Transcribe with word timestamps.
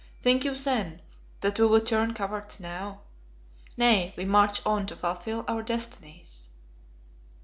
Think 0.19 0.43
you 0.45 0.55
then 0.55 1.03
that 1.41 1.59
we 1.59 1.67
will 1.67 1.79
turn 1.79 2.15
cowards 2.15 2.59
now? 2.59 3.01
Nay, 3.77 4.15
we 4.17 4.25
march 4.25 4.65
on 4.65 4.87
to 4.87 4.95
fulfil 4.95 5.45
our 5.47 5.61
destinies." 5.61 6.49